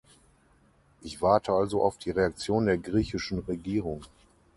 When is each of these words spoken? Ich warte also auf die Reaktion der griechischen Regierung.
Ich 1.03 1.21
warte 1.21 1.51
also 1.51 1.83
auf 1.83 1.99
die 1.99 2.09
Reaktion 2.09 2.65
der 2.65 2.79
griechischen 2.79 3.37
Regierung. 3.37 4.03